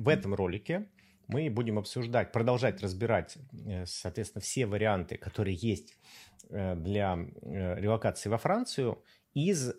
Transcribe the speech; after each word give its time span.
в 0.00 0.08
этом 0.08 0.34
ролике 0.34 0.88
мы 1.28 1.50
будем 1.50 1.78
обсуждать, 1.78 2.32
продолжать 2.32 2.82
разбирать, 2.82 3.36
э, 3.66 3.84
соответственно, 3.86 4.40
все 4.40 4.66
варианты, 4.66 5.16
которые 5.16 5.54
есть 5.54 5.96
э, 6.48 6.74
для 6.74 7.18
э, 7.42 7.80
релокации 7.80 8.28
во 8.28 8.38
Францию 8.38 9.02
из 9.32 9.72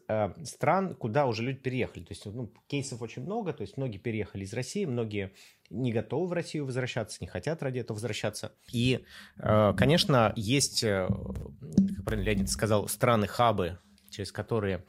стран, 0.46 0.96
куда 0.96 1.26
уже 1.26 1.44
люди 1.44 1.60
переехали. 1.60 2.04
То 2.06 2.12
есть 2.14 2.26
ну, 2.26 2.54
кейсов 2.68 3.02
очень 3.02 3.24
много, 3.24 3.52
то 3.52 3.64
есть 3.64 3.76
многие 3.76 3.98
переехали 3.98 4.46
из 4.46 4.54
России, 4.54 4.86
многие 4.86 5.34
не 5.70 5.92
готовы 5.92 6.28
в 6.28 6.32
Россию 6.32 6.66
возвращаться, 6.66 7.18
не 7.20 7.28
хотят 7.28 7.62
ради 7.62 7.80
этого 7.80 7.96
возвращаться. 7.96 8.54
И, 8.72 9.04
конечно, 9.36 10.32
есть, 10.38 10.80
как 10.84 12.06
правильно 12.06 12.30
Леонид 12.30 12.50
сказал, 12.50 12.88
страны-хабы, 12.88 13.80
через 14.10 14.32
которые 14.32 14.86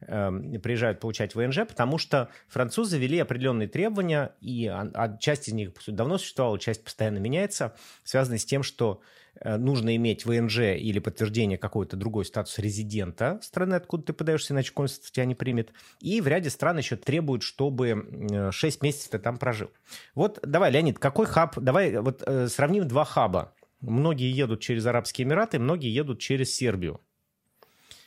Эм, 0.00 0.60
приезжают 0.60 1.00
получать 1.00 1.34
ВНЖ, 1.34 1.60
потому 1.66 1.96
что 1.96 2.28
французы 2.48 2.98
ввели 2.98 3.18
определенные 3.18 3.66
требования, 3.66 4.34
и 4.42 4.66
а, 4.66 5.16
часть 5.18 5.48
из 5.48 5.54
них 5.54 5.72
давно 5.86 6.18
существовала, 6.18 6.58
часть 6.58 6.84
постоянно 6.84 7.16
меняется, 7.16 7.74
связанные 8.04 8.38
с 8.38 8.44
тем, 8.44 8.62
что 8.62 9.00
э, 9.40 9.56
нужно 9.56 9.96
иметь 9.96 10.26
ВНЖ 10.26 10.58
или 10.76 10.98
подтверждение 10.98 11.56
какой-то 11.56 11.96
другой 11.96 12.26
статус 12.26 12.58
резидента 12.58 13.38
страны, 13.42 13.74
откуда 13.74 14.04
ты 14.04 14.12
подаешься, 14.12 14.52
иначе 14.52 14.72
консульство 14.72 15.10
тебя 15.10 15.24
не 15.24 15.34
примет. 15.34 15.72
И 16.00 16.20
в 16.20 16.26
ряде 16.26 16.50
стран 16.50 16.76
еще 16.76 16.96
требуют, 16.96 17.42
чтобы 17.42 18.50
6 18.52 18.82
месяцев 18.82 19.10
ты 19.10 19.18
там 19.18 19.38
прожил. 19.38 19.70
Вот 20.14 20.38
давай, 20.42 20.70
Леонид, 20.70 20.98
какой 20.98 21.24
хаб? 21.24 21.58
Давай 21.58 21.96
вот 21.96 22.22
э, 22.26 22.48
сравним 22.48 22.86
два 22.86 23.06
хаба. 23.06 23.54
Многие 23.80 24.30
едут 24.30 24.60
через 24.60 24.84
Арабские 24.84 25.26
Эмираты, 25.26 25.58
многие 25.58 25.92
едут 25.92 26.20
через 26.20 26.54
Сербию. 26.54 27.00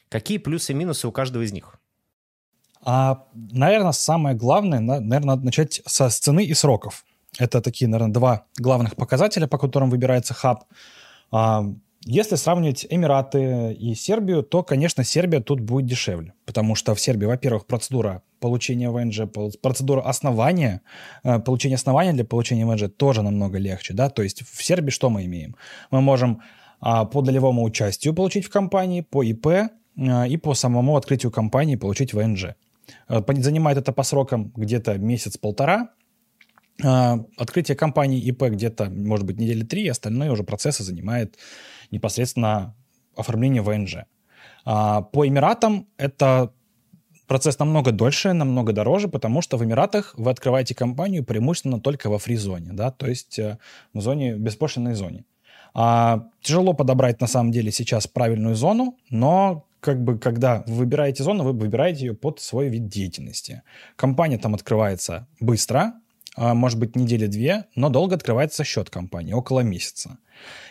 Какие 0.10 0.40
плюсы 0.40 0.72
и 0.72 0.76
минусы 0.76 1.08
у 1.08 1.12
каждого 1.12 1.44
из 1.44 1.52
них? 1.52 1.79
А, 2.84 3.26
наверное, 3.34 3.92
самое 3.92 4.36
главное, 4.36 4.80
наверное, 4.80 5.36
надо 5.36 5.46
начать 5.46 5.82
со 5.86 6.10
цены 6.10 6.44
и 6.44 6.54
сроков. 6.54 7.06
Это 7.38 7.62
такие, 7.62 7.88
наверное, 7.88 8.14
два 8.14 8.46
главных 8.58 8.96
показателя, 8.96 9.48
по 9.48 9.58
которым 9.58 9.90
выбирается 9.90 10.34
хаб. 10.34 10.64
А, 11.32 11.66
если 12.06 12.36
сравнивать 12.36 12.88
Эмираты 12.90 13.74
и 13.74 13.94
Сербию, 13.94 14.42
то, 14.42 14.64
конечно, 14.64 15.04
Сербия 15.04 15.42
тут 15.42 15.60
будет 15.60 15.86
дешевле, 15.86 16.34
потому 16.46 16.76
что 16.76 16.96
в 16.96 17.00
Сербии, 17.00 17.26
во-первых, 17.26 17.66
процедура 17.66 18.24
получения 18.40 18.90
ВНЖ, 18.90 19.22
процедура 19.62 20.02
основания, 20.02 20.82
э, 21.24 21.40
получения 21.40 21.76
основания 21.76 22.14
для 22.14 22.24
получения 22.24 22.66
ВНЖ 22.66 22.90
тоже 22.96 23.22
намного 23.22 23.58
легче, 23.58 23.94
да, 23.94 24.10
то 24.10 24.24
есть 24.24 24.44
в 24.50 24.64
Сербии 24.64 24.92
что 24.92 25.10
мы 25.10 25.26
имеем? 25.26 25.58
Мы 25.92 26.00
можем 26.00 26.42
а, 26.80 27.04
по 27.04 27.22
долевому 27.22 27.64
участию 27.64 28.14
получить 28.14 28.46
в 28.46 28.50
компании, 28.50 29.02
по 29.02 29.22
ИП 29.22 29.48
а, 29.48 30.26
и 30.26 30.38
по 30.38 30.54
самому 30.54 30.96
открытию 30.96 31.32
компании 31.32 31.76
получить 31.76 32.14
ВНЖ. 32.14 32.56
Э, 33.08 33.22
занимает 33.42 33.78
это 33.78 33.92
по 33.92 34.04
срокам 34.04 34.52
где-то 34.56 34.98
месяц-полтора. 34.98 35.90
Э, 36.84 37.18
открытие 37.38 37.76
компании 37.76 38.20
ИП 38.20 38.44
где-то, 38.44 38.90
может 38.90 39.26
быть, 39.26 39.38
недели 39.38 39.64
три, 39.64 39.88
остальное 39.88 40.32
уже 40.32 40.44
процессы 40.44 40.84
занимает 40.84 41.38
непосредственно 41.92 42.76
оформление 43.16 43.62
ВНЖ. 43.62 44.06
А, 44.66 45.02
по 45.02 45.28
Эмиратам 45.28 45.88
это 45.98 46.54
процесс 47.28 47.60
намного 47.60 47.92
дольше, 47.92 48.34
намного 48.34 48.74
дороже, 48.74 49.08
потому 49.08 49.42
что 49.42 49.58
в 49.58 49.64
Эмиратах 49.64 50.14
вы 50.18 50.32
открываете 50.32 50.74
компанию 50.74 51.24
преимущественно 51.24 51.80
только 51.80 52.10
во 52.10 52.18
фри-зоне, 52.18 52.74
да, 52.74 52.92
то 52.92 53.08
есть 53.08 53.38
э, 53.40 53.58
в 53.94 54.02
зоне, 54.02 54.34
беспошлиной 54.34 54.96
зоне. 54.96 55.26
А, 55.74 56.28
тяжело 56.42 56.74
подобрать 56.74 57.22
на 57.22 57.28
самом 57.28 57.52
деле 57.52 57.72
сейчас 57.72 58.08
правильную 58.08 58.56
зону, 58.56 58.98
но 59.10 59.66
как 59.80 60.04
бы, 60.04 60.18
когда 60.18 60.64
вы 60.68 60.76
выбираете 60.76 61.24
зону, 61.24 61.44
вы 61.44 61.54
выбираете 61.54 62.08
ее 62.08 62.14
под 62.14 62.40
свой 62.40 62.70
вид 62.70 62.88
деятельности. 62.88 63.64
Компания 63.96 64.38
там 64.38 64.56
открывается 64.56 65.28
быстро, 65.40 65.94
а, 66.36 66.54
может 66.54 66.80
быть, 66.80 66.96
недели 66.96 67.28
две, 67.28 67.66
но 67.76 67.90
долго 67.90 68.16
открывается 68.16 68.64
счет 68.64 68.90
компании, 68.90 69.34
около 69.34 69.62
месяца. 69.62 70.18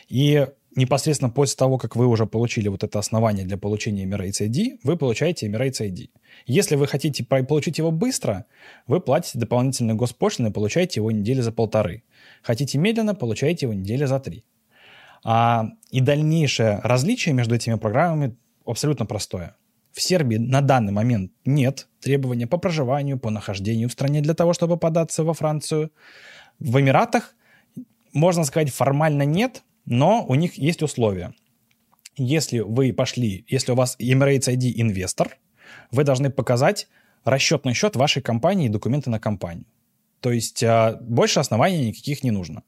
И 0.09 0.47
непосредственно 0.75 1.31
после 1.31 1.57
того, 1.57 1.79
как 1.79 1.97
вы 1.97 2.07
уже 2.07 2.27
получили 2.27 2.69
вот 2.69 2.85
это 2.85 2.99
основание 2.99 3.45
для 3.45 3.59
получения 3.59 4.05
Emirates 4.05 4.41
ID, 4.41 4.79
вы 4.83 4.97
получаете 4.97 5.49
Emirates 5.49 5.81
ID. 5.81 6.11
Если 6.47 6.77
вы 6.77 6.87
хотите 6.87 7.25
получить 7.25 7.79
его 7.79 7.91
быстро, 7.91 8.47
вы 8.87 9.01
платите 9.01 9.39
дополнительные 9.39 9.97
госпошлины, 9.97 10.53
получаете 10.53 11.01
его 11.01 11.11
недели 11.11 11.41
за 11.41 11.53
полторы. 11.53 12.05
Хотите 12.43 12.79
медленно, 12.79 13.15
получаете 13.15 13.67
его 13.67 13.75
недели 13.75 14.05
за 14.05 14.21
три. 14.21 14.45
А, 15.25 15.67
и 15.91 16.01
дальнейшее 16.01 16.81
различие 16.83 17.35
между 17.35 17.55
этими 17.55 17.75
программами 17.75 18.37
абсолютно 18.71 19.07
простое. 19.07 19.57
В 19.93 20.01
Сербии 20.01 20.37
на 20.37 20.61
данный 20.61 20.93
момент 20.93 21.33
нет 21.45 21.89
требования 22.01 22.47
по 22.47 22.59
проживанию, 22.59 23.19
по 23.19 23.31
нахождению 23.31 23.89
в 23.89 23.93
стране 23.93 24.21
для 24.21 24.35
того, 24.35 24.53
чтобы 24.53 24.77
податься 24.77 25.25
во 25.25 25.35
Францию. 25.35 25.91
В 26.59 26.79
Эмиратах, 26.79 27.35
можно 28.13 28.45
сказать, 28.45 28.71
формально 28.71 29.23
нет, 29.23 29.63
но 29.87 30.25
у 30.27 30.35
них 30.35 30.55
есть 30.55 30.83
условия. 30.83 31.35
Если 32.17 32.61
вы 32.61 32.93
пошли, 32.93 33.45
если 33.49 33.73
у 33.73 33.75
вас 33.75 33.97
Emirates 33.99 34.49
ID 34.49 34.73
инвестор, 34.77 35.39
вы 35.91 36.05
должны 36.05 36.31
показать 36.31 36.89
расчетный 37.25 37.75
счет 37.75 37.97
вашей 37.97 38.23
компании 38.23 38.67
и 38.67 38.71
документы 38.71 39.11
на 39.11 39.21
компанию. 39.21 39.67
То 40.21 40.31
есть 40.33 40.63
а, 40.65 40.99
больше 41.01 41.41
оснований 41.41 41.89
никаких 41.89 42.25
не 42.25 42.31
нужно. 42.31 42.65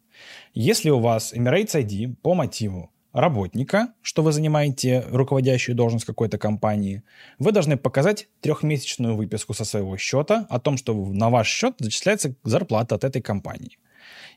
Если 0.54 0.90
у 0.90 1.00
вас 1.00 1.32
Emirates 1.32 1.74
ID 1.74 2.16
по 2.22 2.34
мотиву 2.34 2.90
работника, 3.12 3.92
что 4.02 4.22
вы 4.22 4.32
занимаете 4.32 5.04
руководящую 5.10 5.76
должность 5.76 6.06
какой-то 6.06 6.38
компании, 6.38 7.02
вы 7.38 7.52
должны 7.52 7.76
показать 7.76 8.28
трехмесячную 8.40 9.16
выписку 9.16 9.54
со 9.54 9.64
своего 9.64 9.96
счета 9.96 10.46
о 10.48 10.60
том, 10.60 10.76
что 10.76 10.94
на 10.94 11.30
ваш 11.30 11.48
счет 11.48 11.74
зачисляется 11.78 12.34
зарплата 12.44 12.94
от 12.94 13.04
этой 13.04 13.22
компании. 13.22 13.78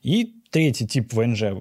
И 0.01 0.35
третий 0.49 0.87
тип 0.87 1.13
ВНЖ 1.13 1.43
э, 1.43 1.53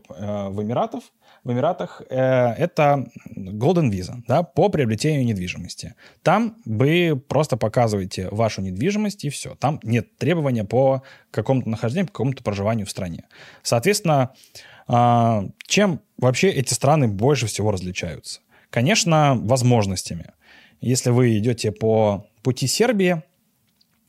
в 0.49 0.62
Эмиратах, 0.62 1.05
в 1.45 1.53
Эмиратах 1.53 2.03
э, 2.09 2.17
это 2.17 3.06
Golden 3.37 3.91
Visa, 3.91 4.23
да, 4.29 4.43
по 4.43 4.69
приобретению 4.69 5.25
недвижимости. 5.25 5.94
Там 6.23 6.56
вы 6.65 7.21
просто 7.29 7.56
показываете 7.56 8.29
вашу 8.31 8.61
недвижимость 8.62 9.25
и 9.25 9.31
все. 9.31 9.55
Там 9.56 9.81
нет 9.83 10.17
требования 10.19 10.65
по 10.65 11.03
какому-то 11.31 11.69
нахождению, 11.69 12.06
по 12.06 12.12
какому-то 12.12 12.43
проживанию 12.43 12.87
в 12.87 12.91
стране. 12.91 13.25
Соответственно, 13.62 14.34
э, 14.55 14.59
чем 14.87 16.00
вообще 16.19 16.50
эти 16.50 16.75
страны 16.75 17.09
больше 17.09 17.47
всего 17.47 17.70
различаются? 17.70 18.41
Конечно, 18.70 19.34
возможностями. 19.37 20.32
Если 20.81 21.10
вы 21.10 21.38
идете 21.38 21.72
по 21.72 22.26
пути 22.43 22.66
Сербии, 22.66 23.22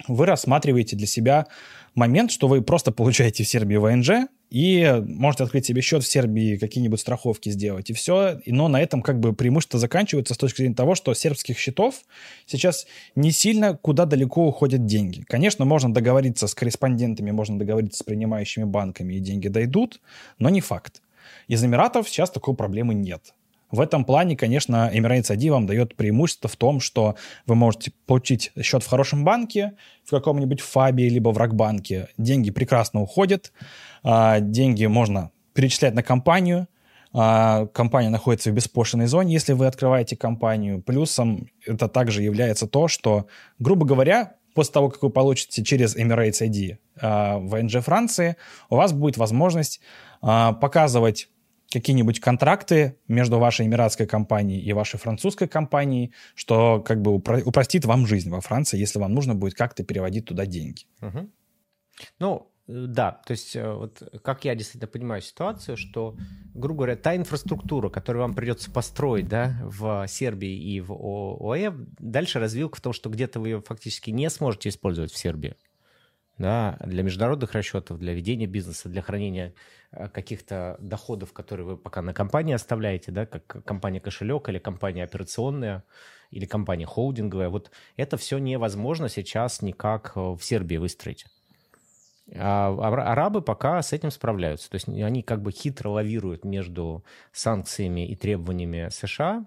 вы 0.08 0.26
рассматриваете 0.26 0.96
для 0.96 1.08
себя 1.08 1.48
момент, 1.96 2.32
что 2.32 2.48
вы 2.48 2.62
просто 2.62 2.92
получаете 2.92 3.44
в 3.44 3.48
Сербии 3.48 3.76
ВНЖ 3.76 4.28
и 4.54 5.02
можете 5.08 5.46
открыть 5.46 5.66
себе 5.66 5.82
счет 5.82 6.04
в 6.04 6.08
Сербии, 6.08 6.58
какие-нибудь 6.58 7.00
страховки 7.00 7.50
сделать, 7.50 7.90
и 7.90 7.94
все. 7.94 8.40
Но 8.46 8.68
на 8.68 8.80
этом 8.80 9.02
как 9.02 9.20
бы 9.20 9.34
преимущество 9.34 9.80
заканчивается 9.80 10.36
с 10.36 10.38
точки 10.38 10.58
зрения 10.58 10.76
того, 10.76 10.94
что 10.94 11.12
сербских 11.16 11.58
счетов 11.58 11.96
сейчас 12.46 12.86
не 13.16 13.32
сильно 13.32 13.76
куда 13.76 14.06
далеко 14.06 14.46
уходят 14.46 14.86
деньги. 14.86 15.24
Конечно, 15.28 15.66
можно 15.66 15.92
договориться 15.92 16.46
с 16.46 16.54
корреспондентами, 16.54 17.32
можно 17.32 17.58
договориться 17.58 18.04
с 18.04 18.04
принимающими 18.04 18.66
банками, 18.66 19.16
и 19.16 19.20
деньги 19.20 19.48
дойдут, 19.48 20.00
но 20.38 20.50
не 20.50 20.62
факт. 20.62 21.02
Из 21.48 21.64
Эмиратов 21.64 22.08
сейчас 22.08 22.30
такой 22.30 22.56
проблемы 22.56 22.94
нет. 22.94 23.34
В 23.74 23.82
этом 23.82 24.06
плане, 24.06 24.38
конечно, 24.38 24.92
Emirates 24.94 25.36
ID 25.36 25.50
вам 25.50 25.66
дает 25.66 25.96
преимущество 25.96 26.48
в 26.48 26.56
том, 26.56 26.80
что 26.80 27.16
вы 27.48 27.56
можете 27.56 27.92
получить 28.06 28.52
счет 28.62 28.84
в 28.84 28.88
хорошем 28.88 29.24
банке, 29.24 29.74
в 30.06 30.12
каком-нибудь 30.12 30.62
ФАБе, 30.62 31.10
либо 31.10 31.30
в 31.30 31.40
Рокбанке. 31.40 32.10
Деньги 32.20 32.52
прекрасно 32.52 33.02
уходят, 33.02 33.52
а, 34.04 34.42
деньги 34.42 34.86
можно 34.86 35.32
перечислять 35.56 35.96
на 35.96 36.04
компанию, 36.04 36.68
а, 37.14 37.66
компания 37.66 38.10
находится 38.10 38.52
в 38.52 38.54
беспошлиной 38.54 39.08
зоне, 39.08 39.34
если 39.34 39.54
вы 39.54 39.66
открываете 39.66 40.16
компанию. 40.16 40.80
Плюсом 40.80 41.48
это 41.66 41.88
также 41.88 42.22
является 42.22 42.68
то, 42.68 42.88
что, 42.88 43.26
грубо 43.58 43.88
говоря, 43.88 44.36
после 44.54 44.74
того, 44.74 44.92
как 44.92 45.02
вы 45.02 45.10
получите 45.10 45.64
через 45.64 45.98
Emirates 45.98 46.48
ID 46.48 46.78
а, 47.02 47.40
в 47.40 47.60
НЖ 47.60 47.78
Франции, 47.78 48.36
у 48.70 48.76
вас 48.76 48.94
будет 48.94 49.18
возможность 49.18 49.82
показывать 50.22 51.28
какие-нибудь 51.74 52.20
контракты 52.20 52.98
между 53.08 53.40
вашей 53.40 53.66
эмиратской 53.66 54.06
компанией 54.06 54.62
и 54.62 54.72
вашей 54.74 55.00
французской 55.00 55.48
компанией, 55.48 56.14
что 56.36 56.82
как 56.82 57.02
бы 57.02 57.16
упро- 57.16 57.42
упростит 57.44 57.86
вам 57.86 58.06
жизнь 58.06 58.30
во 58.30 58.42
Франции, 58.42 58.78
если 58.78 59.00
вам 59.00 59.14
нужно 59.14 59.36
будет 59.36 59.56
как-то 59.56 59.84
переводить 59.84 60.26
туда 60.26 60.46
деньги. 60.46 60.86
Угу. 61.02 61.30
Ну, 62.20 62.52
э, 62.68 62.86
да, 62.88 63.22
то 63.26 63.32
есть 63.32 63.56
э, 63.56 63.74
вот 63.74 64.02
как 64.24 64.46
я 64.46 64.56
действительно 64.56 64.88
понимаю 64.88 65.22
ситуацию, 65.22 65.76
что, 65.76 66.16
грубо 66.54 66.80
говоря, 66.80 66.96
та 66.96 67.16
инфраструктура, 67.16 67.90
которую 67.90 68.24
вам 68.24 68.34
придется 68.34 68.72
построить 68.72 69.28
да, 69.28 69.60
в 69.64 70.06
Сербии 70.08 70.56
и 70.56 70.80
в 70.80 70.94
ОЭ, 70.94 71.74
дальше 72.00 72.40
развилка 72.40 72.78
в 72.78 72.82
том, 72.82 72.94
что 72.94 73.10
где-то 73.10 73.40
вы 73.40 73.50
ее 73.50 73.62
фактически 73.62 74.12
не 74.12 74.30
сможете 74.30 74.70
использовать 74.70 75.12
в 75.12 75.18
Сербии 75.18 75.56
да, 76.38 76.78
для 76.84 77.04
международных 77.04 77.54
расчетов, 77.54 78.00
для 78.00 78.14
ведения 78.14 78.48
бизнеса, 78.48 78.90
для 78.90 79.02
хранения 79.02 79.54
э, 79.92 80.08
каких-то 80.10 80.78
доходов, 80.80 81.34
которые 81.34 81.66
вы 81.66 81.78
пока 81.78 82.02
на 82.02 82.14
компании 82.14 82.54
оставляете, 82.54 83.12
да, 83.12 83.26
как 83.26 83.64
компания 83.66 84.00
кошелек 84.00 84.50
или 84.50 84.60
компания 84.60 85.04
операционная 85.04 85.84
или 86.32 86.46
компания 86.46 86.86
холдинговая. 86.86 87.50
Вот 87.50 87.72
это 87.96 88.18
все 88.18 88.40
невозможно 88.40 89.10
сейчас 89.10 89.62
никак 89.62 90.14
э, 90.16 90.20
в 90.20 90.40
Сербии 90.42 90.78
выстроить. 90.78 91.26
А 92.36 92.74
арабы 92.80 93.42
пока 93.42 93.82
с 93.82 93.94
этим 93.94 94.10
справляются. 94.10 94.70
То 94.70 94.76
есть 94.76 94.88
они 94.88 95.24
как 95.24 95.42
бы 95.42 95.52
хитро 95.52 95.90
лавируют 95.90 96.46
между 96.46 97.04
санкциями 97.32 98.08
и 98.08 98.16
требованиями 98.16 98.88
США 98.90 99.46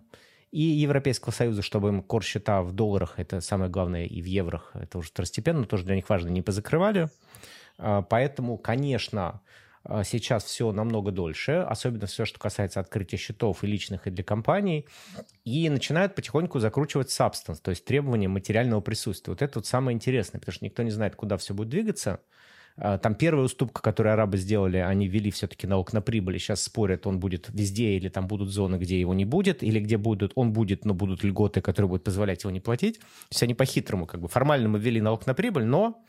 и 0.56 0.62
Европейского 0.62 1.32
Союза, 1.32 1.61
чтобы 1.61 1.91
им 1.91 2.03
кор 2.03 2.25
счета 2.25 2.62
в 2.62 2.73
долларах, 2.73 3.19
это 3.19 3.43
самое 3.43 3.70
главное, 3.70 4.06
и 4.06 4.23
в 4.23 4.25
еврох, 4.25 4.70
это 4.73 4.97
уже 4.97 5.08
второстепенно, 5.08 5.67
тоже 5.67 5.85
для 5.85 5.97
них 5.97 6.08
важно, 6.08 6.31
не 6.31 6.41
позакрывали. 6.41 7.11
А, 7.76 8.00
поэтому, 8.00 8.56
конечно, 8.56 9.43
а, 9.85 10.03
сейчас 10.03 10.44
все 10.44 10.73
намного 10.73 11.11
дольше, 11.11 11.53
особенно 11.69 12.06
все, 12.06 12.25
что 12.25 12.38
касается 12.38 12.81
открытия 12.81 13.19
счетов 13.19 13.64
и 13.64 13.67
личных, 13.67 14.06
и 14.06 14.11
для 14.11 14.25
компаний, 14.25 14.87
и 15.44 15.69
начинают 15.69 16.14
потихоньку 16.14 16.59
закручивать 16.59 17.09
substance, 17.09 17.59
то 17.62 17.70
есть 17.70 17.85
требования 17.85 18.29
материального 18.29 18.81
присутствия. 18.81 19.32
Вот 19.32 19.43
это 19.43 19.59
вот 19.59 19.67
самое 19.67 19.94
интересное, 19.94 20.38
потому 20.38 20.55
что 20.55 20.64
никто 20.64 20.82
не 20.82 20.91
знает, 20.91 21.17
куда 21.17 21.37
все 21.37 21.52
будет 21.52 21.69
двигаться. 21.69 22.20
А, 22.78 22.99
там 22.99 23.14
первая 23.14 23.44
уступка, 23.44 23.81
которую 23.82 24.12
арабы 24.12 24.37
сделали, 24.37 24.78
они 24.78 25.08
ввели 25.08 25.31
все-таки 25.31 25.67
налог 25.67 25.93
на 25.93 26.02
прибыль, 26.02 26.38
сейчас 26.38 26.62
спорят, 26.62 27.06
он 27.06 27.19
будет 27.19 27.49
везде, 27.50 27.96
или 27.96 28.08
там 28.08 28.26
будут 28.26 28.50
зоны, 28.50 28.76
где 28.76 29.00
его 29.00 29.14
не 29.14 29.25
будет, 29.25 29.62
или 29.62 29.81
где 29.81 29.96
будут, 29.96 30.32
он 30.34 30.52
будет, 30.52 30.84
но 30.84 30.94
будут 30.94 31.25
льготы, 31.25 31.61
которые 31.61 31.88
будут 31.88 32.05
позволять 32.05 32.43
его 32.44 32.50
не 32.50 32.61
платить. 32.61 32.99
То 32.99 33.06
есть 33.31 33.43
они 33.43 33.55
по-хитрому, 33.55 34.06
как 34.06 34.20
бы 34.20 34.28
формально 34.28 34.69
мы 34.69 34.78
ввели 34.78 35.00
налог 35.00 35.26
на 35.26 35.34
прибыль, 35.34 35.64
но 35.64 36.02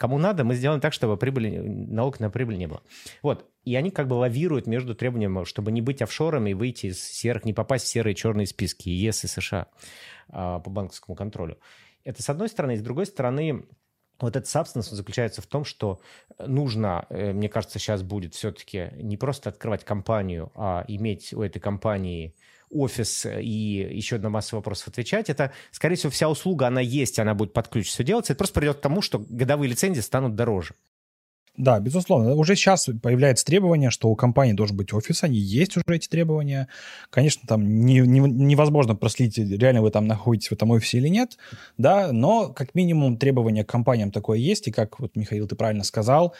Кому 0.00 0.16
надо, 0.16 0.44
мы 0.44 0.54
сделаем 0.54 0.80
так, 0.80 0.94
чтобы 0.94 1.18
прибыли, 1.18 1.58
налог 1.58 2.20
на 2.20 2.30
прибыль 2.30 2.56
не 2.56 2.66
было. 2.66 2.82
Вот. 3.20 3.50
И 3.66 3.76
они 3.76 3.90
как 3.90 4.08
бы 4.08 4.14
лавируют 4.14 4.66
между 4.66 4.94
требованием, 4.94 5.44
чтобы 5.44 5.72
не 5.72 5.82
быть 5.82 6.00
офшорами 6.00 6.52
и 6.52 6.54
выйти 6.54 6.86
из 6.86 7.04
серых, 7.04 7.44
не 7.44 7.52
попасть 7.52 7.84
в 7.84 7.88
серые 7.88 8.14
черные 8.14 8.46
списки 8.46 8.88
ЕС 8.88 9.24
и 9.24 9.26
США 9.26 9.66
по 10.30 10.62
банковскому 10.64 11.14
контролю. 11.14 11.58
Это 12.02 12.22
с 12.22 12.30
одной 12.30 12.48
стороны. 12.48 12.78
С 12.78 12.80
другой 12.80 13.04
стороны, 13.04 13.66
вот 14.26 14.36
этот 14.36 14.48
substance 14.48 14.94
заключается 14.94 15.42
в 15.42 15.46
том, 15.46 15.64
что 15.64 16.00
нужно, 16.38 17.06
э, 17.10 17.32
мне 17.32 17.48
кажется, 17.48 17.78
сейчас 17.78 18.02
будет 18.02 18.34
все-таки 18.34 18.90
не 18.96 19.16
просто 19.16 19.50
открывать 19.50 19.84
компанию, 19.84 20.50
а 20.54 20.84
иметь 20.88 21.32
у 21.32 21.42
этой 21.42 21.60
компании 21.60 22.34
офис 22.70 23.26
и 23.26 23.88
еще 23.90 24.18
на 24.18 24.30
массу 24.30 24.56
вопросов 24.56 24.88
отвечать. 24.88 25.28
Это, 25.28 25.52
скорее 25.72 25.96
всего, 25.96 26.10
вся 26.10 26.28
услуга, 26.28 26.68
она 26.68 26.80
есть, 26.80 27.18
она 27.18 27.34
будет 27.34 27.52
под 27.52 27.68
ключ 27.68 27.88
все 27.88 28.04
делаться. 28.04 28.32
Это 28.32 28.38
просто 28.38 28.60
придет 28.60 28.78
к 28.78 28.80
тому, 28.80 29.02
что 29.02 29.18
годовые 29.28 29.70
лицензии 29.70 30.00
станут 30.00 30.34
дороже. 30.36 30.74
Да, 31.60 31.78
безусловно. 31.78 32.34
Уже 32.36 32.56
сейчас 32.56 32.88
появляется 33.02 33.44
требование, 33.44 33.90
что 33.90 34.08
у 34.08 34.16
компании 34.16 34.54
должен 34.54 34.78
быть 34.78 34.94
офис, 34.94 35.22
они 35.24 35.36
есть 35.36 35.76
уже 35.76 35.84
эти 35.88 36.08
требования. 36.08 36.68
Конечно, 37.10 37.42
там 37.46 37.84
не, 37.84 37.98
не, 37.98 38.20
невозможно 38.20 38.94
проследить, 38.94 39.60
реально 39.60 39.82
вы 39.82 39.90
там 39.90 40.06
находитесь 40.06 40.48
в 40.48 40.52
этом 40.52 40.70
офисе 40.70 40.96
или 40.96 41.08
нет, 41.08 41.36
да, 41.76 42.12
но 42.12 42.48
как 42.48 42.74
минимум 42.74 43.18
требования 43.18 43.62
к 43.62 43.68
компаниям 43.68 44.10
такое 44.10 44.38
есть, 44.38 44.68
и 44.68 44.72
как 44.72 45.00
вот, 45.00 45.16
Михаил, 45.16 45.46
ты 45.46 45.54
правильно 45.54 45.84
сказал, 45.84 46.34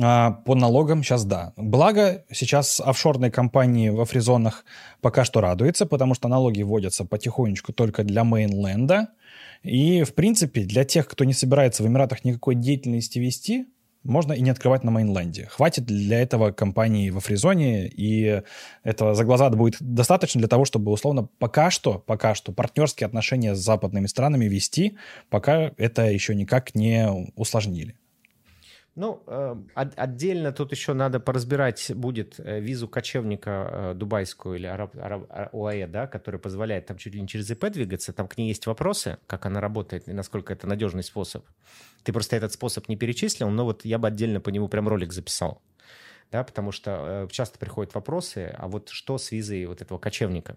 а, 0.00 0.30
по 0.30 0.54
налогам 0.54 1.02
сейчас 1.02 1.26
да. 1.26 1.52
Благо, 1.58 2.24
сейчас 2.32 2.80
офшорные 2.80 3.30
компании 3.30 3.90
в 3.90 4.02
фризонах 4.06 4.64
пока 5.02 5.26
что 5.26 5.42
радуются, 5.42 5.84
потому 5.84 6.14
что 6.14 6.28
налоги 6.28 6.62
вводятся 6.62 7.04
потихонечку 7.04 7.74
только 7.74 8.02
для 8.02 8.24
мейнленда. 8.24 9.08
И, 9.62 10.04
в 10.04 10.14
принципе, 10.14 10.62
для 10.62 10.84
тех, 10.84 11.06
кто 11.06 11.24
не 11.24 11.34
собирается 11.34 11.82
в 11.82 11.86
Эмиратах 11.86 12.24
никакой 12.24 12.54
деятельности 12.54 13.18
вести, 13.18 13.66
можно 14.04 14.32
и 14.32 14.40
не 14.40 14.50
открывать 14.50 14.84
на 14.84 14.90
мейнленде. 14.90 15.46
Хватит 15.50 15.84
для 15.86 16.20
этого 16.20 16.52
компании 16.52 17.10
во 17.10 17.20
фризоне, 17.20 17.88
и 17.88 18.42
этого 18.82 19.14
за 19.14 19.24
глаза 19.24 19.50
будет 19.50 19.76
достаточно 19.80 20.38
для 20.38 20.48
того, 20.48 20.64
чтобы, 20.64 20.92
условно, 20.92 21.28
пока 21.38 21.70
что, 21.70 21.98
пока 21.98 22.34
что 22.34 22.52
партнерские 22.52 23.06
отношения 23.06 23.54
с 23.54 23.58
западными 23.58 24.06
странами 24.06 24.44
вести, 24.46 24.96
пока 25.30 25.72
это 25.76 26.10
еще 26.10 26.34
никак 26.34 26.74
не 26.74 27.08
усложнили. 27.34 27.96
Ну, 28.96 29.24
э, 29.26 29.56
отдельно 29.74 30.52
тут 30.52 30.70
еще 30.70 30.92
надо 30.92 31.18
поразбирать 31.18 31.90
будет 31.96 32.38
э, 32.38 32.60
визу 32.60 32.86
кочевника 32.86 33.68
э, 33.70 33.94
дубайскую 33.94 34.56
или 34.56 34.66
араб, 34.66 34.96
араб, 34.96 35.26
а, 35.30 35.50
ОАЭ, 35.52 35.88
да, 35.88 36.06
которая 36.06 36.38
позволяет 36.38 36.86
там 36.86 36.96
чуть 36.96 37.12
ли 37.12 37.20
не 37.20 37.26
через 37.26 37.50
ИП 37.50 37.70
двигаться. 37.70 38.12
Там 38.12 38.28
к 38.28 38.38
ней 38.38 38.46
есть 38.46 38.66
вопросы, 38.66 39.18
как 39.26 39.46
она 39.46 39.60
работает 39.60 40.08
и 40.08 40.12
насколько 40.12 40.52
это 40.52 40.68
надежный 40.68 41.02
способ. 41.02 41.44
Ты 42.04 42.12
просто 42.12 42.36
этот 42.36 42.52
способ 42.52 42.88
не 42.88 42.96
перечислил, 42.96 43.50
но 43.50 43.64
вот 43.64 43.84
я 43.84 43.98
бы 43.98 44.06
отдельно 44.06 44.40
по 44.40 44.50
нему 44.50 44.68
прям 44.68 44.86
ролик 44.86 45.12
записал. 45.12 45.60
Да, 46.30 46.44
потому 46.44 46.70
что 46.70 47.28
часто 47.30 47.58
приходят 47.58 47.94
вопросы, 47.94 48.54
а 48.56 48.68
вот 48.68 48.90
что 48.90 49.18
с 49.18 49.32
визой 49.32 49.66
вот 49.66 49.82
этого 49.82 49.98
кочевника? 49.98 50.56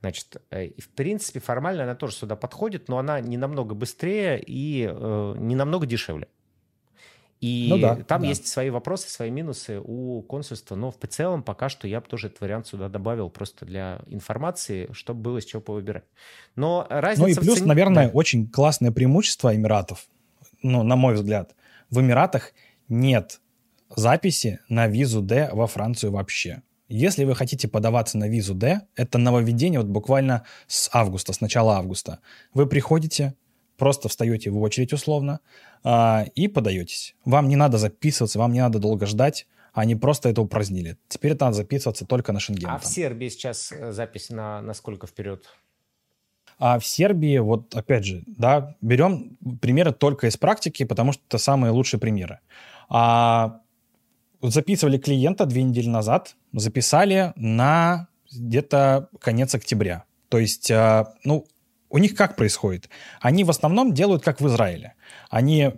Значит, 0.00 0.36
в 0.50 0.88
принципе, 0.96 1.40
формально 1.40 1.84
она 1.84 1.94
тоже 1.94 2.14
сюда 2.14 2.34
подходит, 2.34 2.88
но 2.88 2.98
она 2.98 3.20
не 3.20 3.36
намного 3.36 3.74
быстрее 3.74 4.42
и 4.44 4.88
э, 4.90 5.34
не 5.38 5.54
намного 5.54 5.86
дешевле. 5.86 6.28
И 7.40 7.68
ну, 7.70 7.78
да, 7.78 7.96
там 7.96 8.22
да. 8.22 8.28
есть 8.28 8.46
свои 8.48 8.68
вопросы, 8.68 9.08
свои 9.08 9.30
минусы 9.30 9.80
у 9.82 10.20
консульства, 10.22 10.74
но 10.74 10.90
в 10.90 10.96
целом 11.08 11.42
пока 11.42 11.70
что 11.70 11.88
я 11.88 12.00
бы 12.00 12.06
тоже 12.06 12.26
этот 12.26 12.42
вариант 12.42 12.66
сюда 12.66 12.88
добавил 12.90 13.30
просто 13.30 13.64
для 13.64 14.00
информации, 14.08 14.90
чтобы 14.92 15.22
было 15.22 15.40
с 15.40 15.46
чего 15.46 15.62
повыбирать. 15.62 16.04
Но 16.54 16.86
разница... 16.90 17.22
Ну 17.22 17.28
и 17.28 17.34
плюс, 17.34 17.56
цене... 17.56 17.68
наверное, 17.68 18.06
да. 18.08 18.12
очень 18.12 18.46
классное 18.46 18.92
преимущество 18.92 19.54
Эмиратов, 19.56 20.06
ну, 20.62 20.82
на 20.82 20.96
мой 20.96 21.14
взгляд. 21.14 21.54
В 21.88 22.00
Эмиратах 22.00 22.52
нет 22.88 23.40
записи 23.96 24.60
на 24.68 24.86
визу 24.86 25.22
D 25.22 25.48
во 25.52 25.66
Францию 25.66 26.12
вообще. 26.12 26.62
Если 26.88 27.24
вы 27.24 27.34
хотите 27.34 27.68
подаваться 27.68 28.18
на 28.18 28.28
визу 28.28 28.54
D, 28.54 28.80
это 28.96 29.16
нововведение 29.16 29.80
вот 29.80 29.88
буквально 29.88 30.44
с 30.66 30.90
августа, 30.92 31.32
с 31.32 31.40
начала 31.40 31.76
августа. 31.78 32.18
Вы 32.52 32.66
приходите, 32.66 33.34
просто 33.80 34.10
встаете 34.10 34.50
в 34.50 34.60
очередь 34.60 34.92
условно 34.92 35.40
а, 35.82 36.26
и 36.34 36.48
подаетесь. 36.48 37.16
Вам 37.24 37.48
не 37.48 37.56
надо 37.56 37.78
записываться, 37.78 38.38
вам 38.38 38.52
не 38.52 38.60
надо 38.60 38.78
долго 38.78 39.06
ждать, 39.06 39.46
они 39.72 39.96
просто 39.96 40.28
это 40.28 40.42
упразднили. 40.42 40.98
Теперь 41.08 41.32
это 41.32 41.46
надо 41.46 41.56
записываться 41.56 42.04
только 42.04 42.32
на 42.32 42.40
Шенген. 42.40 42.68
А 42.68 42.78
в 42.78 42.84
Сербии 42.84 43.28
сейчас 43.30 43.72
э, 43.72 43.92
запись 43.92 44.28
на, 44.28 44.60
на 44.60 44.74
сколько 44.74 45.06
вперед? 45.06 45.46
А 46.58 46.78
в 46.78 46.84
Сербии, 46.84 47.38
вот 47.38 47.74
опять 47.74 48.04
же, 48.04 48.22
да, 48.26 48.76
берем 48.82 49.38
примеры 49.62 49.92
только 49.92 50.26
из 50.26 50.36
практики, 50.36 50.84
потому 50.84 51.12
что 51.12 51.22
это 51.26 51.38
самые 51.38 51.70
лучшие 51.70 51.98
примеры. 51.98 52.40
А, 52.90 53.60
записывали 54.42 54.98
клиента 54.98 55.46
две 55.46 55.62
недели 55.62 55.88
назад, 55.88 56.36
записали 56.52 57.32
на 57.36 58.08
где-то 58.30 59.08
конец 59.20 59.54
октября. 59.54 60.04
То 60.28 60.36
есть, 60.36 60.70
а, 60.70 61.14
ну, 61.24 61.46
у 61.90 61.98
них 61.98 62.14
как 62.14 62.36
происходит? 62.36 62.88
Они 63.20 63.44
в 63.44 63.50
основном 63.50 63.92
делают 63.92 64.22
как 64.22 64.40
в 64.40 64.46
Израиле. 64.46 64.94
Они 65.28 65.72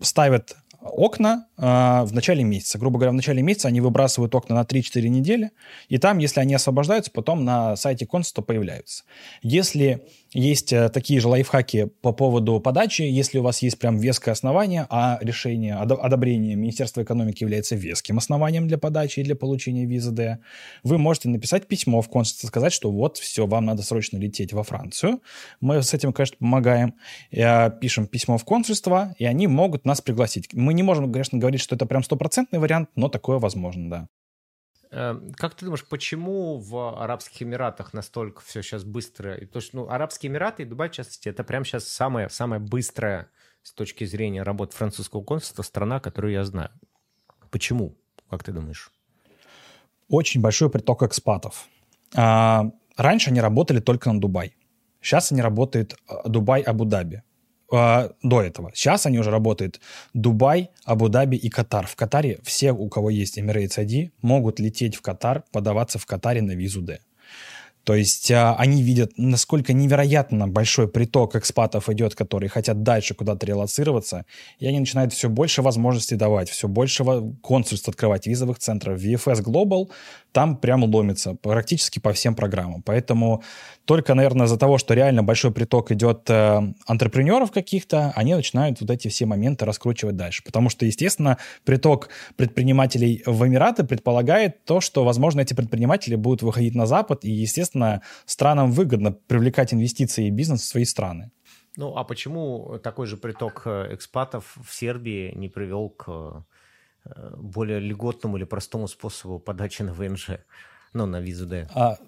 ставят 0.00 0.56
окна 0.80 1.46
э, 1.56 1.62
в 1.62 2.12
начале 2.12 2.44
месяца. 2.44 2.78
Грубо 2.78 2.98
говоря, 2.98 3.12
в 3.12 3.14
начале 3.14 3.42
месяца 3.42 3.68
они 3.68 3.80
выбрасывают 3.80 4.34
окна 4.34 4.54
на 4.54 4.62
3-4 4.62 5.08
недели, 5.08 5.50
и 5.88 5.98
там, 5.98 6.18
если 6.18 6.40
они 6.40 6.54
освобождаются, 6.54 7.10
потом 7.10 7.44
на 7.44 7.76
сайте 7.76 8.06
консульства 8.06 8.42
появляются. 8.42 9.04
Если 9.42 10.06
есть 10.32 10.72
э, 10.72 10.88
такие 10.88 11.20
же 11.20 11.28
лайфхаки 11.28 11.90
по 12.02 12.12
поводу 12.12 12.60
подачи. 12.60 13.02
Если 13.02 13.38
у 13.38 13.42
вас 13.42 13.62
есть 13.62 13.78
прям 13.78 13.98
веское 13.98 14.32
основание, 14.32 14.86
а 14.90 15.18
решение, 15.20 15.74
одобрение 15.74 16.54
Министерства 16.54 17.02
экономики 17.02 17.42
является 17.42 17.76
веским 17.76 18.18
основанием 18.18 18.68
для 18.68 18.78
подачи 18.78 19.20
и 19.20 19.22
для 19.22 19.36
получения 19.36 19.86
визы 19.86 20.10
D, 20.10 20.38
вы 20.82 20.98
можете 20.98 21.28
написать 21.28 21.66
письмо 21.66 22.02
в 22.02 22.08
консульство, 22.08 22.48
сказать, 22.48 22.72
что 22.72 22.90
вот, 22.90 23.16
все, 23.18 23.46
вам 23.46 23.64
надо 23.64 23.82
срочно 23.82 24.18
лететь 24.18 24.52
во 24.52 24.62
Францию. 24.62 25.22
Мы 25.60 25.82
с 25.82 25.94
этим, 25.94 26.12
конечно, 26.12 26.36
помогаем. 26.38 26.94
Э, 27.30 27.70
пишем 27.70 28.06
письмо 28.06 28.38
в 28.38 28.44
консульство, 28.44 29.14
и 29.18 29.24
они 29.24 29.46
могут 29.46 29.84
нас 29.84 30.00
пригласить. 30.00 30.52
Мы 30.52 30.74
не 30.74 30.82
можем, 30.82 31.12
конечно, 31.12 31.38
говорить, 31.38 31.60
что 31.60 31.74
это 31.74 31.86
прям 31.86 32.02
стопроцентный 32.02 32.58
вариант, 32.58 32.90
но 32.96 33.08
такое 33.08 33.38
возможно, 33.38 33.90
да. 33.90 34.08
Эм, 34.90 35.32
как 35.34 35.54
ты 35.54 35.64
думаешь, 35.66 35.84
почему 35.86 36.58
в 36.58 37.00
Арабских 37.02 37.42
Эмиратах 37.42 37.92
настолько 37.92 38.40
все 38.40 38.62
сейчас 38.62 38.84
быстро? 38.84 39.36
То 39.46 39.58
есть, 39.58 39.74
ну, 39.74 39.88
Арабские 39.88 40.30
Эмираты 40.30 40.62
и 40.62 40.66
Дубай, 40.66 40.88
в 40.88 40.92
частности, 40.92 41.28
это 41.28 41.44
прямо 41.44 41.64
сейчас 41.64 41.84
самая, 41.88 42.28
самая 42.28 42.58
быстрая 42.58 43.30
с 43.62 43.72
точки 43.72 44.04
зрения 44.04 44.42
работы 44.42 44.74
французского 44.74 45.22
консульства 45.22 45.62
страна, 45.62 46.00
которую 46.00 46.32
я 46.32 46.44
знаю. 46.44 46.70
Почему? 47.50 47.96
Как 48.30 48.42
ты 48.42 48.52
думаешь? 48.52 48.90
Очень 50.08 50.40
большой 50.40 50.70
приток 50.70 51.02
экспатов. 51.02 51.68
А, 52.14 52.70
раньше 52.96 53.30
они 53.30 53.40
работали 53.40 53.80
только 53.80 54.10
на 54.10 54.20
Дубай. 54.20 54.56
Сейчас 55.02 55.32
они 55.32 55.42
работают 55.42 55.94
э, 56.08 56.14
Дубай-Абу-Даби 56.28 57.22
э, 57.72 58.10
до 58.22 58.42
этого. 58.42 58.70
Сейчас 58.74 59.06
они 59.06 59.18
уже 59.18 59.30
работают 59.30 59.80
Дубай, 60.14 60.70
Абу-Даби 60.84 61.36
и 61.36 61.48
Катар. 61.48 61.86
В 61.86 61.96
Катаре 61.96 62.38
все, 62.42 62.72
у 62.72 62.88
кого 62.88 63.10
есть 63.10 63.38
Emirates 63.38 63.78
ID, 63.78 64.10
могут 64.22 64.60
лететь 64.60 64.96
в 64.96 65.02
Катар, 65.02 65.44
подаваться 65.52 65.98
в 65.98 66.06
Катаре 66.06 66.42
на 66.42 66.52
визу 66.52 66.82
D. 66.82 67.00
То 67.84 67.94
есть 67.94 68.30
а, 68.30 68.54
они 68.56 68.82
видят, 68.82 69.12
насколько 69.16 69.72
невероятно 69.72 70.46
большой 70.46 70.88
приток 70.88 71.36
экспатов 71.36 71.88
идет, 71.88 72.14
которые 72.14 72.50
хотят 72.50 72.82
дальше 72.82 73.14
куда-то 73.14 73.46
релацироваться, 73.46 74.24
и 74.58 74.66
они 74.66 74.80
начинают 74.80 75.12
все 75.12 75.28
больше 75.28 75.62
возможностей 75.62 76.16
давать, 76.16 76.50
все 76.50 76.68
больше 76.68 77.04
консульств 77.42 77.88
открывать, 77.88 78.26
визовых 78.26 78.58
центров. 78.58 79.00
VFS 79.00 79.42
Global 79.42 79.90
там 80.32 80.56
прямо 80.56 80.84
ломится 80.84 81.34
практически 81.34 81.98
по 81.98 82.12
всем 82.12 82.34
программам. 82.34 82.82
Поэтому 82.82 83.42
только, 83.86 84.14
наверное, 84.14 84.46
из-за 84.46 84.58
того, 84.58 84.76
что 84.76 84.92
реально 84.92 85.22
большой 85.22 85.50
приток 85.50 85.90
идет 85.90 86.28
э, 86.28 86.60
антрепренеров 86.86 87.50
каких-то, 87.50 88.12
они 88.14 88.34
начинают 88.34 88.82
вот 88.82 88.90
эти 88.90 89.08
все 89.08 89.24
моменты 89.24 89.64
раскручивать 89.64 90.16
дальше. 90.16 90.42
Потому 90.44 90.68
что, 90.68 90.84
естественно, 90.84 91.38
приток 91.64 92.10
предпринимателей 92.36 93.22
в 93.24 93.46
Эмираты 93.46 93.84
предполагает 93.84 94.62
то, 94.64 94.82
что, 94.82 95.04
возможно, 95.04 95.40
эти 95.40 95.54
предприниматели 95.54 96.16
будут 96.16 96.42
выходить 96.42 96.74
на 96.74 96.84
Запад, 96.84 97.24
и, 97.24 97.30
естественно, 97.30 97.77
странам 98.26 98.72
выгодно 98.72 99.12
привлекать 99.12 99.74
инвестиции 99.74 100.26
и 100.26 100.30
бизнес 100.30 100.62
в 100.62 100.64
свои 100.64 100.84
страны. 100.84 101.30
Ну, 101.76 101.96
а 101.96 102.04
почему 102.04 102.78
такой 102.82 103.06
же 103.06 103.16
приток 103.16 103.62
э, 103.64 103.94
экспатов 103.94 104.56
в 104.66 104.74
Сербии 104.74 105.32
не 105.36 105.48
привел 105.48 105.90
к 105.90 106.44
э, 107.04 107.34
более 107.36 107.78
льготному 107.78 108.36
или 108.36 108.44
простому 108.44 108.88
способу 108.88 109.38
подачи 109.38 109.82
на 109.82 109.92
ВНЖ, 109.92 110.30
ну, 110.92 111.06
на 111.06 111.20
визу 111.20 111.46
Д? 111.46 111.68
А, 111.74 111.98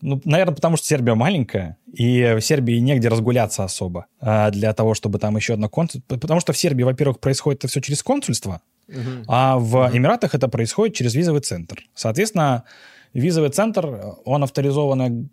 ну, 0.00 0.20
наверное, 0.24 0.54
потому 0.54 0.76
что 0.76 0.86
Сербия 0.86 1.14
маленькая, 1.14 1.76
и 1.92 2.34
в 2.34 2.40
Сербии 2.40 2.74
негде 2.80 3.08
разгуляться 3.08 3.64
особо 3.64 4.06
а, 4.20 4.50
для 4.50 4.72
того, 4.74 4.94
чтобы 4.94 5.18
там 5.18 5.36
еще 5.36 5.54
одно 5.54 5.68
консульство... 5.68 6.18
Потому 6.18 6.40
что 6.40 6.52
в 6.52 6.58
Сербии, 6.58 6.82
во-первых, 6.82 7.20
происходит 7.20 7.60
это 7.60 7.68
все 7.68 7.80
через 7.80 8.02
консульство, 8.02 8.60
uh-huh. 8.88 9.24
а 9.28 9.56
в 9.56 9.76
uh-huh. 9.76 9.96
Эмиратах 9.96 10.34
это 10.34 10.48
происходит 10.48 10.96
через 10.96 11.14
визовый 11.14 11.42
центр. 11.42 11.84
Соответственно, 11.94 12.64
визовый 13.14 13.50
центр, 13.50 14.16
он 14.24 14.42
авторизованная 14.42 15.28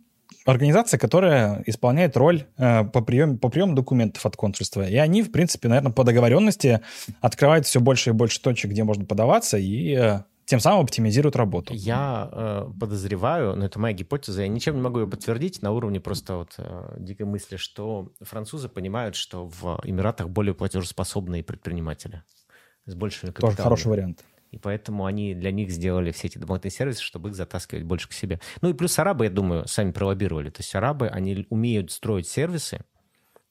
организация, 0.45 0.97
которая 0.97 1.63
исполняет 1.65 2.17
роль 2.17 2.45
э, 2.57 2.83
по, 2.85 3.01
приему, 3.01 3.37
по 3.37 3.49
приему 3.49 3.75
документов 3.75 4.25
от 4.25 4.35
консульства. 4.35 4.87
И 4.87 4.95
они, 4.95 5.23
в 5.23 5.31
принципе, 5.31 5.67
наверное, 5.67 5.91
по 5.91 6.03
договоренности 6.03 6.81
открывают 7.19 7.65
все 7.65 7.79
больше 7.79 8.11
и 8.11 8.13
больше 8.13 8.41
точек, 8.41 8.71
где 8.71 8.83
можно 8.83 9.05
подаваться, 9.05 9.57
и 9.57 9.93
э, 9.93 10.23
тем 10.45 10.59
самым 10.59 10.81
оптимизируют 10.83 11.35
работу. 11.35 11.73
Я 11.73 12.29
э, 12.31 12.69
подозреваю, 12.79 13.55
но 13.55 13.65
это 13.65 13.79
моя 13.79 13.93
гипотеза, 13.93 14.41
я 14.41 14.47
ничем 14.47 14.75
не 14.75 14.81
могу 14.81 14.99
ее 14.99 15.07
подтвердить 15.07 15.61
на 15.61 15.71
уровне 15.71 15.99
просто 15.99 16.37
вот 16.37 16.55
э, 16.57 16.95
дикой 16.97 17.25
мысли, 17.25 17.57
что 17.57 18.11
французы 18.21 18.67
понимают, 18.69 19.15
что 19.15 19.47
в 19.47 19.79
Эмиратах 19.83 20.29
более 20.29 20.53
платежеспособные 20.53 21.43
предприниматели 21.43 22.23
с 22.85 22.95
большими 22.95 23.29
капиталами. 23.29 23.55
Тоже 23.55 23.63
хороший 23.63 23.87
вариант 23.87 24.23
и 24.51 24.57
поэтому 24.57 25.05
они 25.05 25.33
для 25.33 25.51
них 25.51 25.71
сделали 25.71 26.11
все 26.11 26.27
эти 26.27 26.37
дополнительные 26.37 26.71
сервисы, 26.73 27.01
чтобы 27.01 27.29
их 27.29 27.35
затаскивать 27.35 27.83
больше 27.83 28.09
к 28.09 28.13
себе. 28.13 28.39
Ну 28.61 28.69
и 28.69 28.73
плюс 28.73 28.99
арабы, 28.99 29.25
я 29.25 29.31
думаю, 29.31 29.67
сами 29.67 29.91
пролоббировали. 29.91 30.49
То 30.49 30.59
есть 30.59 30.75
арабы, 30.75 31.07
они 31.07 31.47
умеют 31.49 31.91
строить 31.91 32.27
сервисы, 32.27 32.83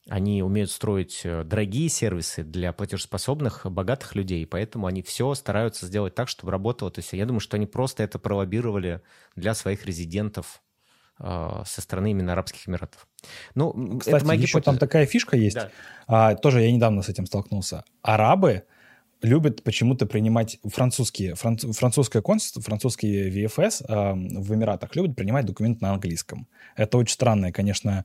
они 0.09 0.42
умеют 0.42 0.71
строить 0.71 1.23
э, 1.25 1.45
дорогие 1.45 1.88
сервисы 1.88 2.42
для 2.42 2.73
платежеспособных, 2.73 3.64
богатых 3.64 4.14
людей, 4.14 4.47
поэтому 4.47 4.87
они 4.87 5.02
все 5.02 5.35
стараются 5.35 5.87
сделать 5.87 6.14
так, 6.14 6.28
чтобы 6.28 6.52
работало. 6.52 6.90
То 6.90 6.99
есть 7.00 7.12
я 7.12 7.25
думаю, 7.25 7.40
что 7.40 7.57
они 7.57 7.66
просто 7.66 8.02
это 8.02 8.19
пролоббировали 8.19 9.02
для 9.37 9.54
своих 9.54 9.87
резидентов 9.87 10.62
э, 11.19 11.62
со 11.64 11.80
стороны 11.80 12.11
именно 12.11 12.33
Арабских 12.33 12.69
Эмиратов. 12.69 13.07
Ну, 13.54 13.99
Кстати, 14.00 14.16
это 14.16 14.26
моя 14.26 14.40
еще 14.40 14.49
гипотеза. 14.59 14.64
там 14.64 14.78
такая 14.78 15.07
фишка 15.07 15.37
есть. 15.37 15.57
Да. 15.57 15.71
А, 16.07 16.35
тоже 16.35 16.61
я 16.61 16.73
недавно 16.73 17.00
с 17.02 17.09
этим 17.09 17.25
столкнулся. 17.25 17.85
Арабы 18.02 18.64
любят 19.22 19.62
почему-то 19.62 20.06
принимать 20.06 20.58
французские, 20.64 21.34
франц, 21.34 21.64
французское 21.64 22.22
консульство, 22.22 22.62
французские 22.62 23.30
VFS 23.30 23.84
э, 23.86 24.40
в 24.40 24.54
Эмиратах 24.54 24.96
любят 24.96 25.16
принимать 25.16 25.46
документы 25.46 25.84
на 25.84 25.92
английском. 25.92 26.48
Это 26.76 26.98
очень 26.98 27.14
странная, 27.14 27.52
конечно, 27.52 28.04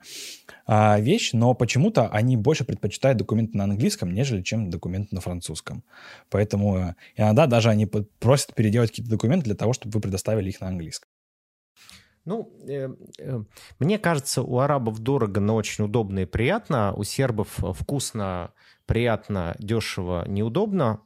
э, 0.66 1.00
вещь, 1.00 1.32
но 1.32 1.54
почему-то 1.54 2.08
они 2.08 2.36
больше 2.36 2.64
предпочитают 2.64 3.18
документы 3.18 3.56
на 3.56 3.64
английском, 3.64 4.12
нежели 4.12 4.42
чем 4.42 4.70
документы 4.70 5.14
на 5.14 5.20
французском. 5.20 5.84
Поэтому 6.30 6.76
э, 6.76 6.94
иногда 7.16 7.46
даже 7.46 7.70
они 7.70 7.86
просят 7.86 8.54
переделать 8.54 8.90
какие-то 8.90 9.10
документы 9.10 9.46
для 9.46 9.54
того, 9.54 9.72
чтобы 9.72 9.94
вы 9.94 10.00
предоставили 10.00 10.50
их 10.50 10.60
на 10.60 10.68
английском. 10.68 11.08
Ну, 12.26 12.52
э, 12.68 12.88
э, 13.20 13.44
мне 13.78 13.98
кажется, 13.98 14.42
у 14.42 14.58
арабов 14.58 14.98
дорого, 14.98 15.40
но 15.40 15.54
очень 15.54 15.84
удобно 15.84 16.18
и 16.20 16.24
приятно. 16.24 16.92
У 16.96 17.04
сербов 17.04 17.48
вкусно, 17.58 18.52
приятно, 18.86 19.54
дешево, 19.58 20.24
неудобно 20.26 21.00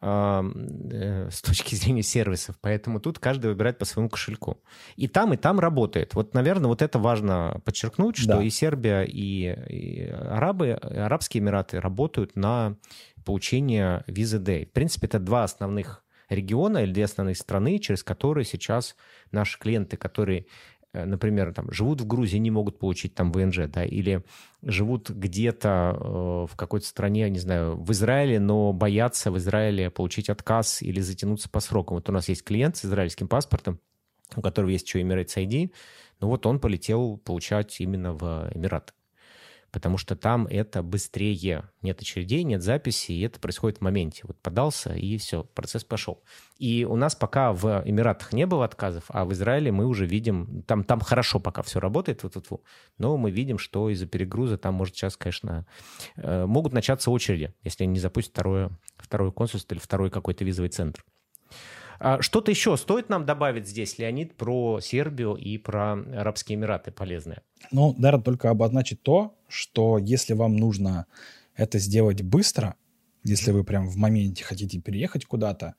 э, 0.00 1.28
с 1.30 1.42
точки 1.42 1.74
зрения 1.76 2.02
сервисов. 2.02 2.56
Поэтому 2.60 3.00
тут 3.00 3.18
каждый 3.18 3.46
выбирает 3.46 3.78
по 3.78 3.84
своему 3.84 4.08
кошельку. 4.08 4.62
И 4.96 5.08
там, 5.08 5.32
и 5.32 5.36
там 5.36 5.60
работает. 5.60 6.14
Вот, 6.14 6.34
наверное, 6.34 6.68
вот 6.68 6.82
это 6.82 6.98
важно 6.98 7.60
подчеркнуть, 7.64 8.16
что 8.16 8.38
да. 8.38 8.42
и 8.42 8.50
Сербия, 8.50 9.02
и, 9.02 9.52
и 9.68 10.06
арабы, 10.08 10.68
и 10.68 10.96
Арабские 10.96 11.42
Эмираты 11.42 11.80
работают 11.80 12.36
на 12.36 12.76
получение 13.24 14.04
визы 14.06 14.38
D. 14.38 14.66
В 14.66 14.72
принципе, 14.72 15.06
это 15.06 15.18
два 15.18 15.44
основных 15.44 16.04
региона 16.28 16.78
или 16.78 16.92
две 16.92 17.04
основные 17.04 17.34
страны, 17.34 17.78
через 17.78 18.02
которые 18.02 18.44
сейчас 18.44 18.96
наши 19.30 19.58
клиенты, 19.58 19.96
которые 19.96 20.46
например, 20.92 21.52
там, 21.54 21.70
живут 21.70 22.00
в 22.00 22.06
Грузии, 22.06 22.38
не 22.38 22.50
могут 22.50 22.78
получить 22.78 23.14
там 23.14 23.32
ВНЖ, 23.32 23.68
да, 23.68 23.84
или 23.84 24.22
живут 24.62 25.10
где-то 25.10 25.96
э, 25.96 26.46
в 26.52 26.56
какой-то 26.56 26.86
стране, 26.86 27.28
не 27.30 27.38
знаю, 27.38 27.76
в 27.76 27.90
Израиле, 27.92 28.38
но 28.38 28.72
боятся 28.72 29.30
в 29.30 29.38
Израиле 29.38 29.90
получить 29.90 30.28
отказ 30.28 30.82
или 30.82 31.00
затянуться 31.00 31.48
по 31.48 31.60
срокам. 31.60 31.96
Вот 31.96 32.08
у 32.08 32.12
нас 32.12 32.28
есть 32.28 32.44
клиент 32.44 32.76
с 32.76 32.84
израильским 32.84 33.28
паспортом, 33.28 33.80
у 34.36 34.42
которого 34.42 34.70
есть 34.70 34.86
еще 34.86 35.00
Emirates 35.00 35.36
ID, 35.36 35.72
ну 36.20 36.28
вот 36.28 36.46
он 36.46 36.60
полетел 36.60 37.16
получать 37.18 37.80
именно 37.80 38.12
в 38.12 38.50
Эмираты 38.54 38.92
потому 39.72 39.96
что 39.96 40.14
там 40.14 40.46
это 40.46 40.82
быстрее. 40.82 41.70
Нет 41.80 42.00
очередей, 42.00 42.44
нет 42.44 42.62
записи, 42.62 43.12
и 43.12 43.22
это 43.22 43.40
происходит 43.40 43.78
в 43.78 43.80
моменте. 43.80 44.22
Вот 44.24 44.38
подался, 44.40 44.92
и 44.92 45.16
все, 45.16 45.44
процесс 45.44 45.82
пошел. 45.82 46.22
И 46.58 46.86
у 46.88 46.94
нас 46.94 47.16
пока 47.16 47.52
в 47.52 47.82
Эмиратах 47.84 48.32
не 48.34 48.46
было 48.46 48.66
отказов, 48.66 49.04
а 49.08 49.24
в 49.24 49.32
Израиле 49.32 49.72
мы 49.72 49.86
уже 49.86 50.06
видим, 50.06 50.62
там, 50.64 50.84
там 50.84 51.00
хорошо 51.00 51.40
пока 51.40 51.62
все 51.62 51.80
работает, 51.80 52.22
вот, 52.22 52.34
вот, 52.34 52.50
вот, 52.50 52.62
но 52.98 53.16
мы 53.16 53.30
видим, 53.30 53.58
что 53.58 53.88
из-за 53.88 54.06
перегруза 54.06 54.58
там 54.58 54.74
может 54.74 54.94
сейчас, 54.94 55.16
конечно, 55.16 55.66
э, 56.16 56.44
могут 56.44 56.74
начаться 56.74 57.10
очереди, 57.10 57.54
если 57.62 57.84
они 57.84 57.94
не 57.94 57.98
запустят 57.98 58.34
второе, 58.34 58.70
второе 58.98 59.30
консульство 59.30 59.74
или 59.74 59.80
второй 59.80 60.10
какой-то 60.10 60.44
визовый 60.44 60.68
центр. 60.68 61.02
А 61.98 62.20
что-то 62.22 62.50
еще 62.50 62.76
стоит 62.76 63.08
нам 63.08 63.24
добавить 63.24 63.68
здесь, 63.68 63.98
Леонид, 63.98 64.34
про 64.34 64.80
Сербию 64.80 65.34
и 65.34 65.58
про 65.58 65.92
Арабские 65.92 66.56
Эмираты 66.56 66.90
полезное? 66.90 67.42
Ну, 67.70 67.94
наверное, 67.98 68.24
только 68.24 68.50
обозначить 68.50 69.02
то, 69.02 69.34
что 69.48 69.98
если 69.98 70.34
вам 70.34 70.56
нужно 70.56 71.06
это 71.56 71.78
сделать 71.78 72.22
быстро, 72.22 72.76
если 73.24 73.52
вы 73.52 73.64
прям 73.64 73.88
в 73.88 73.96
моменте 73.96 74.44
хотите 74.44 74.80
переехать 74.80 75.24
куда-то, 75.24 75.74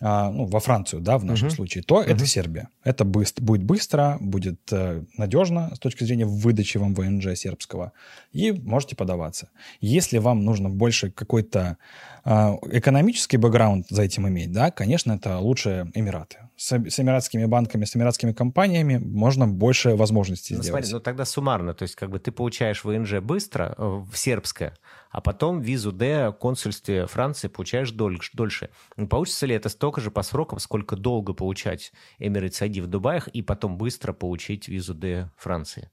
а, 0.00 0.30
ну, 0.30 0.44
во 0.44 0.60
Францию, 0.60 1.00
да, 1.00 1.16
в 1.16 1.24
нашем 1.24 1.48
угу. 1.48 1.56
случае, 1.56 1.82
то 1.82 1.96
угу. 1.96 2.02
это 2.02 2.26
Сербия. 2.26 2.68
Это 2.84 3.04
быстро, 3.04 3.42
будет 3.42 3.62
быстро, 3.62 4.18
будет 4.20 4.60
э, 4.70 5.04
надежно 5.16 5.74
с 5.74 5.78
точки 5.78 6.04
зрения 6.04 6.26
выдачи 6.26 6.76
вам 6.76 6.94
ВНЖ 6.94 7.36
сербского, 7.36 7.92
и 8.32 8.52
можете 8.52 8.94
подаваться. 8.94 9.48
Если 9.80 10.18
вам 10.18 10.44
нужно 10.44 10.68
больше 10.68 11.10
какой-то 11.10 11.78
э, 12.24 12.30
экономический 12.72 13.38
бэкграунд 13.38 13.86
за 13.88 14.02
этим 14.02 14.28
иметь, 14.28 14.52
да, 14.52 14.70
конечно, 14.70 15.12
это 15.12 15.38
лучше 15.38 15.90
Эмираты. 15.94 16.38
С, 16.56 16.72
с 16.72 17.00
эмиратскими 17.00 17.44
банками, 17.46 17.84
с 17.84 17.96
эмиратскими 17.96 18.32
компаниями 18.32 18.96
можно 18.98 19.46
больше 19.46 19.94
возможностей 19.94 20.54
ну, 20.54 20.62
сделать. 20.62 20.84
Смотри, 20.84 20.92
ну 20.92 21.00
тогда 21.00 21.24
суммарно, 21.24 21.74
то 21.74 21.82
есть 21.82 21.94
как 21.94 22.10
бы 22.10 22.18
ты 22.18 22.32
получаешь 22.32 22.84
ВНЖ 22.84 23.20
быстро, 23.20 23.74
э, 23.76 23.82
в 24.10 24.16
сербское, 24.16 24.74
а 25.16 25.22
потом 25.22 25.62
визу 25.62 25.92
D 25.92 26.28
в 26.28 26.34
консульстве 26.34 27.06
Франции 27.06 27.48
получаешь 27.48 27.90
дольше. 27.90 28.68
Получится 29.08 29.46
ли 29.46 29.54
это 29.54 29.70
столько 29.70 30.02
же 30.02 30.10
по 30.10 30.22
срокам, 30.22 30.58
сколько 30.58 30.94
долго 30.94 31.32
получать 31.32 31.92
Emirates 32.20 32.60
ID 32.60 32.82
в 32.82 32.86
Дубаях 32.86 33.28
и 33.28 33.40
потом 33.40 33.78
быстро 33.78 34.12
получить 34.12 34.68
визу 34.68 34.92
D 34.92 35.30
Франции? 35.38 35.90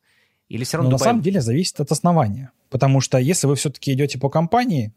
Или 0.49 0.65
все 0.65 0.75
равно 0.75 0.89
Но 0.91 0.97
Дубай... 0.97 1.07
на 1.07 1.11
самом 1.11 1.21
деле 1.21 1.39
зависит 1.39 1.79
от 1.79 1.89
основания. 1.89 2.51
Потому 2.69 2.99
что 2.99 3.17
если 3.17 3.47
вы 3.47 3.55
все-таки 3.55 3.93
идете 3.93 4.19
по 4.19 4.29
компании, 4.29 4.91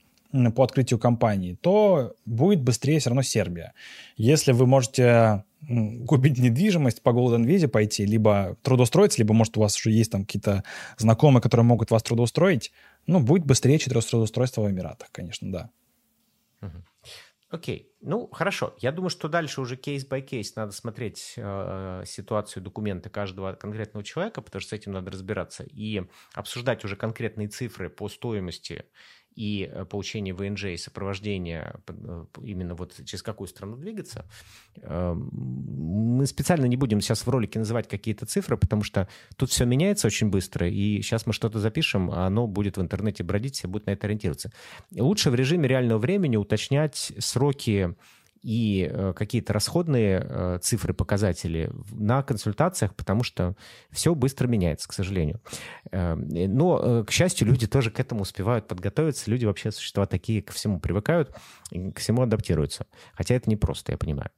по 0.57 0.65
открытию 0.65 0.99
компании, 0.99 1.57
то 1.61 2.17
будет 2.25 2.63
быстрее 2.63 2.99
все 2.99 3.11
равно 3.11 3.23
Сербия. 3.23 3.75
Если 4.17 4.51
вы 4.51 4.67
можете 4.67 5.45
купить 6.07 6.39
недвижимость 6.39 7.03
по 7.03 7.11
Golden 7.11 7.45
Visa 7.45 7.69
пойти, 7.69 8.05
либо 8.05 8.57
трудоустроиться, 8.63 9.19
либо, 9.19 9.35
может, 9.35 9.57
у 9.57 9.61
вас 9.61 9.77
уже 9.77 9.91
есть 9.91 10.13
там 10.13 10.25
какие-то 10.25 10.65
знакомые, 10.99 11.41
которые 11.41 11.65
могут 11.65 11.91
вас 11.91 12.03
трудоустроить, 12.03 12.73
ну, 13.07 13.21
будет 13.21 13.45
быстрее 13.45 13.79
трудоустройство 13.79 14.63
в 14.63 14.71
Эмиратах, 14.71 15.11
конечно, 15.13 15.51
да. 15.53 15.71
Окей, 17.49 17.83
okay. 17.83 17.97
ну 18.01 18.29
хорошо. 18.29 18.75
Я 18.79 18.91
думаю, 18.91 19.11
что 19.11 19.29
дальше 19.29 19.61
уже 19.61 19.77
case 19.77 20.06
by 20.06 20.21
case 20.21 20.57
надо 20.57 20.73
смотреть 20.73 21.35
э, 21.37 22.03
ситуацию, 22.05 22.63
документы 22.63 23.09
каждого 23.09 23.53
конкретного 23.53 24.03
человека, 24.03 24.43
потому 24.43 24.61
что 24.61 24.71
с 24.71 24.73
этим 24.73 24.93
надо 24.93 25.13
разбираться 25.13 25.63
и 25.63 26.03
обсуждать 26.35 26.85
уже 26.85 26.97
конкретные 26.97 27.47
цифры 27.47 27.89
по 27.89 28.09
стоимости 28.09 28.87
и 29.37 29.71
э, 29.71 29.85
получение 29.85 30.35
ВНЖ 30.35 30.65
и 30.65 30.77
сопровождение 30.77 31.75
э, 31.87 32.25
именно 32.43 32.75
вот 32.75 32.95
через 33.05 33.23
какую 33.23 33.49
страну 33.49 33.77
двигаться. 33.77 34.25
Эм, 34.83 35.29
мы 35.33 36.27
специально 36.27 36.65
не 36.65 36.77
будем 36.77 37.01
сейчас 37.01 37.27
в 37.27 37.31
ролике 37.31 37.59
называть 37.59 37.87
какие-то 37.87 38.27
цифры, 38.27 38.57
потому 38.57 38.83
что 38.83 39.09
тут 39.37 39.51
все 39.51 39.67
меняется 39.67 40.07
очень 40.07 40.31
быстро, 40.31 40.69
и 40.69 41.03
сейчас 41.03 41.27
мы 41.27 41.35
что-то 41.35 41.61
запишем, 41.61 42.11
а 42.11 42.27
оно 42.27 42.47
будет 42.47 42.79
в 42.79 42.83
интернете 42.83 43.23
бродить, 43.23 43.57
все 43.57 43.69
будут 43.69 43.87
на 43.87 43.91
это 43.91 44.07
ориентироваться. 44.07 44.51
Лучше 44.93 45.31
в 45.31 45.35
режиме 45.35 45.69
реального 45.69 45.99
времени 45.99 46.37
уточнять 46.37 47.13
сроки 47.19 47.95
и 48.47 48.89
э, 48.89 49.13
какие-то 49.17 49.53
расходные 49.53 50.25
э, 50.25 50.59
цифры, 50.63 50.95
показатели 50.95 51.69
на 51.91 52.23
консультациях, 52.23 52.95
потому 52.95 53.25
что 53.25 53.57
все 53.91 54.15
быстро 54.15 54.47
меняется, 54.47 54.89
к 54.89 54.93
сожалению. 54.93 55.41
Но, 55.91 57.05
к 57.05 57.11
счастью, 57.11 57.49
люди 57.49 57.67
тоже 57.67 57.91
к 57.91 57.99
этому 57.99 58.23
успевают 58.23 58.69
подготовиться. 58.69 59.29
Люди 59.31 59.47
вообще 59.47 59.73
существа 59.73 60.07
такие, 60.07 60.43
ко 60.43 60.53
всему 60.53 60.79
привыкают, 60.79 61.35
к 61.71 61.99
всему 61.99 62.23
адаптируются. 62.23 62.87
Хотя 63.15 63.35
это 63.35 63.51
непросто, 63.51 63.93
я 63.93 63.99
понимаю. 63.99 64.31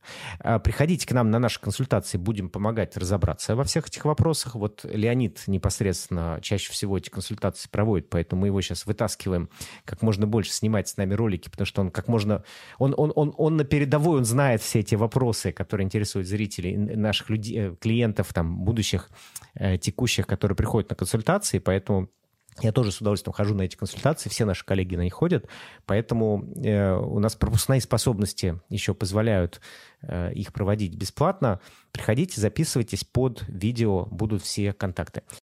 Приходите 0.64 1.06
к 1.06 1.12
нам 1.12 1.30
на 1.30 1.38
наши 1.38 1.60
консультации, 1.60 2.16
будем 2.16 2.48
помогать 2.48 2.96
разобраться 2.96 3.56
во 3.56 3.64
всех 3.64 3.88
этих 3.88 4.06
вопросах. 4.06 4.54
Вот 4.54 4.84
Леонид 4.84 5.42
непосредственно 5.46 6.38
чаще 6.40 6.72
всего 6.72 6.96
эти 6.96 7.10
консультации 7.10 7.68
проводит, 7.68 8.08
поэтому 8.08 8.40
мы 8.40 8.46
его 8.46 8.60
сейчас 8.62 8.86
вытаскиваем 8.86 9.50
как 9.84 10.00
можно 10.00 10.26
больше 10.26 10.52
снимать 10.52 10.88
с 10.88 10.96
нами 10.96 11.12
ролики, 11.12 11.50
потому 11.50 11.66
что 11.66 11.82
он 11.82 11.90
как 11.90 12.08
можно... 12.08 12.42
Он, 12.78 12.94
он, 12.96 13.12
он, 13.14 13.34
он 13.36 13.56
на 13.56 13.64
передовой, 13.64 13.97
он 14.06 14.24
знает 14.24 14.62
все 14.62 14.80
эти 14.80 14.94
вопросы, 14.94 15.52
которые 15.52 15.84
интересуют 15.84 16.26
зрителей, 16.26 16.76
наших 16.76 17.30
людей, 17.30 17.58
э, 17.58 17.74
клиентов, 17.76 18.32
там, 18.32 18.64
будущих, 18.64 19.10
э, 19.54 19.78
текущих, 19.78 20.26
которые 20.26 20.56
приходят 20.56 20.90
на 20.90 20.96
консультации, 20.96 21.58
поэтому 21.58 22.08
я 22.60 22.72
тоже 22.72 22.90
с 22.90 23.00
удовольствием 23.00 23.32
хожу 23.32 23.54
на 23.54 23.62
эти 23.62 23.76
консультации, 23.76 24.28
все 24.28 24.44
наши 24.44 24.64
коллеги 24.64 24.96
на 24.96 25.02
них 25.02 25.14
ходят, 25.14 25.46
поэтому 25.86 26.44
э, 26.56 26.92
у 26.92 27.18
нас 27.20 27.36
пропускные 27.36 27.80
способности 27.80 28.60
еще 28.68 28.94
позволяют 28.94 29.60
э, 30.02 30.32
их 30.34 30.52
проводить 30.52 30.96
бесплатно. 30.96 31.60
Приходите, 31.92 32.40
записывайтесь, 32.40 33.04
под 33.04 33.44
видео 33.48 34.06
будут 34.06 34.42
все 34.42 34.72
контакты. 34.72 35.22